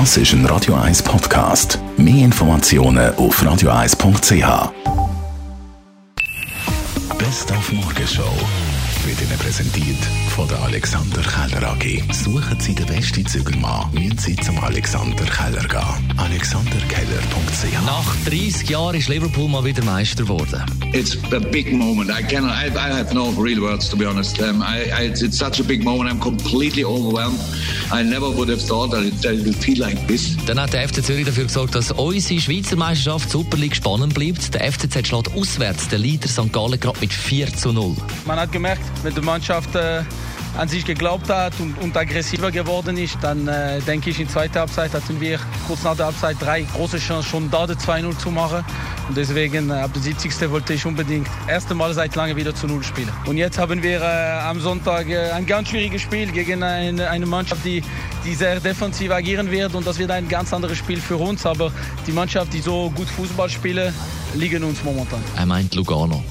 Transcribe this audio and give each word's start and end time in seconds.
Das 0.00 0.16
ist 0.16 0.32
ein 0.32 0.44
Radio 0.46 0.74
1 0.74 1.04
Podcast. 1.04 1.78
Mehr 1.96 2.24
Informationen 2.24 3.14
auf 3.14 3.40
radio1.ch. 3.40 4.72
Best 7.16 7.52
auf 7.52 7.72
Morgenshow 7.72 8.34
wird 9.06 9.20
Ihnen 9.22 9.38
präsentiert 9.38 10.02
von 10.34 10.48
der 10.48 10.60
Alexander 10.62 11.22
Keller 11.22 11.68
AG. 11.68 12.02
Suchen 12.12 12.58
Sie 12.58 12.74
den 12.74 12.86
besten 12.86 13.24
Zügelmann, 13.24 13.88
müssen 13.92 14.18
Sie 14.18 14.34
zum 14.34 14.58
Alexander 14.64 15.24
Keller 15.26 15.62
gehen. 15.68 16.18
AlexanderKeller.ch 16.18 17.86
Nach 17.86 18.16
30 18.28 18.68
Jahren 18.68 18.96
ist 18.96 19.08
Liverpool 19.08 19.48
mal 19.48 19.64
wieder 19.64 19.84
Meister 19.84 20.24
geworden. 20.24 20.60
It's 20.92 21.16
a 21.32 21.38
big 21.38 21.72
moment. 21.72 22.10
I 22.10 22.22
cannot. 22.22 22.50
I, 22.52 22.66
I 22.70 22.90
have 22.98 23.14
no 23.14 23.30
real 23.40 23.60
words 23.60 23.88
to 23.90 23.96
be 23.96 24.06
honest. 24.08 24.40
Um, 24.40 24.60
I, 24.60 24.90
I, 24.90 25.06
it's, 25.06 25.22
it's 25.22 25.38
such 25.38 25.60
a 25.60 25.64
big 25.64 25.84
moment. 25.84 26.10
I'm 26.10 26.20
completely 26.20 26.84
overwhelmed. 26.84 27.38
I 27.94 28.02
never 28.02 28.28
would 28.36 28.48
have 28.48 28.60
thought 28.60 28.90
that 28.90 29.04
it, 29.04 29.46
would 29.46 29.54
feel 29.54 29.78
like 29.78 30.08
this. 30.08 30.36
Dann 30.46 30.58
hat 30.58 30.72
der 30.72 30.88
FC 30.88 31.00
Zürich 31.00 31.26
dafür 31.26 31.44
gesorgt, 31.44 31.76
dass 31.76 31.92
unsere 31.92 32.40
Schweizer 32.40 32.74
Meisterschaft 32.74 33.30
Super 33.30 33.56
League 33.56 33.76
spannend 33.76 34.14
bleibt. 34.14 34.52
Der 34.52 34.72
FCZ 34.72 35.06
schlägt 35.06 35.32
auswärts 35.32 35.86
den 35.86 36.00
Leader 36.00 36.26
St. 36.26 36.52
Gallen 36.52 36.80
gerade 36.80 36.98
mit 36.98 37.12
4 37.12 37.54
zu 37.54 37.72
0. 37.72 37.94
Man 38.26 38.40
hat 38.40 38.50
gemerkt, 38.50 38.82
wenn 39.04 39.14
die 39.14 39.20
Mannschaft 39.20 39.76
äh, 39.76 40.02
an 40.56 40.68
sich 40.68 40.84
geglaubt 40.84 41.28
hat 41.28 41.54
und, 41.58 41.76
und 41.78 41.96
aggressiver 41.96 42.50
geworden 42.50 42.96
ist, 42.96 43.18
dann 43.20 43.48
äh, 43.48 43.80
denke 43.80 44.10
ich, 44.10 44.20
in 44.20 44.28
zweiter 44.28 44.60
Halbzeit 44.60 44.92
hatten 44.92 45.20
wir 45.20 45.38
kurz 45.66 45.82
nach 45.82 45.96
der 45.96 46.06
Halbzeit 46.06 46.36
drei 46.40 46.62
große 46.62 46.98
Chancen, 46.98 47.28
schon 47.28 47.50
da 47.50 47.66
die 47.66 47.74
2-0 47.74 48.16
zu 48.18 48.30
machen. 48.30 48.64
Und 49.08 49.16
deswegen, 49.16 49.70
äh, 49.70 49.74
ab 49.74 49.92
der 49.92 50.02
70. 50.02 50.50
wollte 50.50 50.74
ich 50.74 50.86
unbedingt 50.86 51.26
das 51.26 51.48
erste 51.48 51.74
Mal 51.74 51.92
seit 51.94 52.14
langem 52.14 52.36
wieder 52.36 52.54
zu 52.54 52.66
Null 52.66 52.82
spielen. 52.82 53.10
Und 53.26 53.36
jetzt 53.36 53.58
haben 53.58 53.82
wir 53.82 54.00
äh, 54.00 54.40
am 54.40 54.60
Sonntag 54.60 55.08
äh, 55.08 55.30
ein 55.32 55.46
ganz 55.46 55.68
schwieriges 55.70 56.02
Spiel 56.02 56.30
gegen 56.30 56.62
eine, 56.62 57.10
eine 57.10 57.26
Mannschaft, 57.26 57.64
die, 57.64 57.82
die 58.24 58.34
sehr 58.34 58.60
defensiv 58.60 59.10
agieren 59.10 59.50
wird. 59.50 59.74
Und 59.74 59.86
das 59.86 59.98
wird 59.98 60.10
ein 60.10 60.28
ganz 60.28 60.52
anderes 60.52 60.78
Spiel 60.78 61.00
für 61.00 61.16
uns. 61.16 61.44
Aber 61.44 61.72
die 62.06 62.12
Mannschaft, 62.12 62.52
die 62.52 62.60
so 62.60 62.90
gut 62.94 63.08
Fußball 63.08 63.50
spielt, 63.50 63.92
liegen 64.34 64.62
uns 64.62 64.82
momentan. 64.84 65.20
Er 65.36 65.46
meint 65.46 65.74
Lugano. 65.74 66.22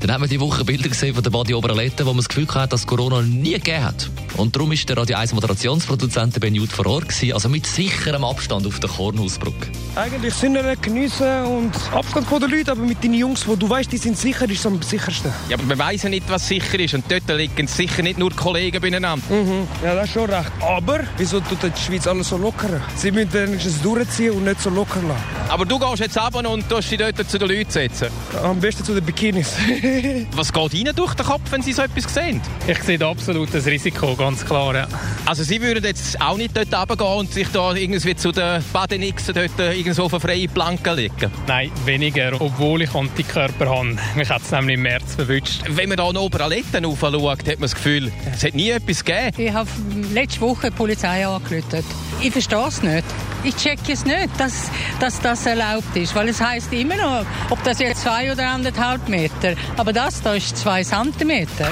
Dann 0.00 0.12
haben 0.12 0.22
wir 0.22 0.28
die 0.28 0.38
Woche 0.38 0.64
Bilder 0.64 0.88
gesehen 0.88 1.12
von 1.12 1.24
der 1.24 1.30
Badi 1.30 1.54
Oberalette, 1.54 2.06
wo 2.06 2.10
man 2.10 2.18
das 2.18 2.28
Gefühl 2.28 2.46
hat, 2.54 2.72
dass 2.72 2.86
Corona 2.86 3.20
nie 3.22 3.54
gegeben 3.54 3.84
hat. 3.84 4.08
Und 4.36 4.54
darum 4.54 4.70
ist 4.70 4.88
der 4.88 4.96
Radio 4.96 5.16
1 5.16 5.32
Moderationsproduzent 5.32 6.38
Ben 6.38 6.54
Jud 6.54 6.70
vor 6.70 6.86
Ort 6.86 7.08
gewesen, 7.08 7.32
also 7.32 7.48
mit 7.48 7.66
sicherem 7.66 8.22
Abstand 8.22 8.64
auf 8.68 8.78
der 8.78 8.88
Kornhausbrücke. 8.88 9.66
Eigentlich 9.96 10.34
Sünden 10.34 10.80
geniessen 10.80 11.44
und 11.46 11.72
Abstand 11.92 12.28
von 12.28 12.40
den 12.40 12.50
Leuten, 12.50 12.70
aber 12.70 12.82
mit 12.82 13.02
deinen 13.02 13.14
Jungs, 13.14 13.48
wo 13.48 13.56
du 13.56 13.68
weißt, 13.68 13.90
die 13.90 13.96
sind 13.96 14.16
sicher, 14.16 14.48
ist 14.48 14.64
am 14.64 14.80
sichersten. 14.80 15.32
Ja, 15.48 15.56
aber 15.56 15.68
wir 15.68 15.78
wissen 15.78 16.10
nicht, 16.10 16.30
was 16.30 16.46
sicher 16.46 16.78
ist. 16.78 16.94
Und 16.94 17.04
dort 17.10 17.28
liegen 17.36 17.66
sicher 17.66 18.04
nicht 18.04 18.18
nur 18.18 18.30
Kollegen 18.30 18.80
beieinander. 18.80 19.16
Mhm. 19.28 19.66
Ja, 19.82 19.96
das 19.96 20.04
ist 20.04 20.12
schon 20.12 20.30
recht. 20.30 20.52
Aber 20.60 21.00
wieso 21.16 21.40
tut 21.40 21.58
die 21.64 21.80
Schweiz 21.80 22.06
alles 22.06 22.28
so 22.28 22.36
locker? 22.36 22.80
Sie 22.94 23.10
müssen 23.10 23.32
wenigstens 23.32 23.82
durchziehen 23.82 24.30
und 24.30 24.44
nicht 24.44 24.60
so 24.60 24.70
locker 24.70 25.02
lassen. 25.02 25.20
Aber 25.48 25.64
du 25.64 25.76
gehst 25.76 25.98
jetzt 25.98 26.16
runter 26.16 26.48
und 26.48 26.68
tust 26.68 26.92
dich 26.92 26.98
dort 26.98 27.28
zu 27.28 27.36
den 27.36 27.48
Leuten 27.48 27.70
setzen. 27.70 28.06
Am 28.40 28.60
besten 28.60 28.84
zu 28.84 28.94
den 28.94 29.04
Bikinis. 29.04 29.56
Was 30.32 30.52
geht 30.52 30.74
ihnen 30.74 30.94
durch 30.94 31.14
den 31.14 31.26
Kopf, 31.26 31.42
wenn 31.50 31.62
sie 31.62 31.72
so 31.72 31.82
etwas 31.82 32.12
sehen? 32.12 32.40
Ich 32.66 32.82
sehe 32.82 32.98
da 32.98 33.10
absolut 33.10 33.52
das 33.52 33.66
Risiko, 33.66 34.14
ganz 34.14 34.44
klar. 34.44 34.74
Ja. 34.74 34.88
Also 35.26 35.42
sie 35.42 35.60
würden 35.60 35.84
jetzt 35.84 36.20
auch 36.20 36.36
nicht 36.36 36.56
dort 36.56 36.74
runtergehen 36.74 37.18
und 37.18 37.32
sich 37.32 37.48
da 37.48 37.74
irgendwie 37.74 38.14
zu 38.16 38.32
den 38.32 38.62
Badenixen 38.72 39.34
dort 39.34 39.58
irgendwo 39.58 40.04
auf 40.04 40.14
eine 40.14 40.20
freie 40.20 40.48
Planke 40.48 40.92
legen? 40.92 41.30
Nein, 41.46 41.70
weniger, 41.84 42.40
obwohl 42.40 42.82
ich 42.82 42.94
Antikörper 42.94 43.68
habe. 43.68 43.96
Mich 44.14 44.28
hat 44.28 44.42
es 44.42 44.50
nämlich 44.50 44.76
im 44.76 44.82
März 44.82 45.14
verwünscht. 45.14 45.62
Wenn 45.68 45.88
man 45.88 45.98
da 45.98 46.12
noch 46.12 46.22
Oberaletten 46.22 46.84
raufschaut, 46.84 47.40
hat 47.40 47.46
man 47.46 47.60
das 47.60 47.74
Gefühl, 47.74 48.12
es 48.32 48.44
hat 48.44 48.54
nie 48.54 48.70
etwas 48.70 49.04
gegeben. 49.04 49.36
Ich 49.36 49.52
habe 49.52 49.68
letzte 50.12 50.40
Woche 50.40 50.70
die 50.70 50.76
Polizei 50.76 51.26
angerufen. 51.26 51.84
Ich 52.20 52.32
verstehe 52.32 52.66
es 52.66 52.82
nicht. 52.82 53.04
Ich 53.44 53.54
checke 53.54 53.92
es 53.92 54.04
nicht, 54.04 54.28
dass, 54.38 54.70
dass 54.98 55.20
das 55.20 55.46
erlaubt 55.46 55.96
ist, 55.96 56.14
weil 56.16 56.28
es 56.28 56.40
heißt 56.40 56.72
immer 56.72 56.96
noch, 56.96 57.26
ob 57.50 57.62
das 57.62 57.78
jetzt 57.78 58.02
zwei 58.02 58.32
oder 58.32 58.48
anderthalb 58.48 59.08
Meter, 59.08 59.54
aber 59.78 59.92
das 59.92 60.20
da 60.22 60.34
ist 60.34 60.56
zwei 60.56 60.82
Zentimeter. 60.82 61.68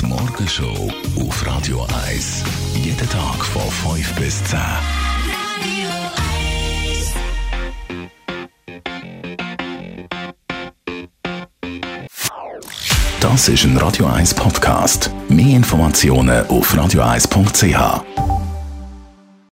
Die 0.00 0.06
Morgenshow 0.06 0.90
auf 1.20 1.46
Radio 1.46 1.86
1. 2.06 2.44
Jeden 2.74 3.08
Tag 3.08 3.44
von 3.44 3.96
5 3.96 4.14
bis 4.14 4.42
10. 4.44 4.58
Das 13.20 13.48
ist 13.48 13.64
ein 13.64 13.76
Radio 13.76 14.06
1 14.06 14.34
Podcast. 14.34 15.10
Mehr 15.28 15.56
Informationen 15.56 16.46
auf 16.46 16.74
radio1.ch. 16.74 18.17